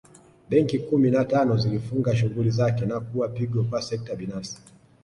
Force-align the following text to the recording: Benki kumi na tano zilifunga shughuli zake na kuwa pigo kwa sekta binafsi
Benki 0.49 0.77
kumi 0.87 1.11
na 1.11 1.25
tano 1.25 1.57
zilifunga 1.57 2.15
shughuli 2.15 2.51
zake 2.51 2.85
na 2.85 2.99
kuwa 2.99 3.29
pigo 3.29 3.63
kwa 3.63 3.81
sekta 3.81 4.15
binafsi 4.15 4.57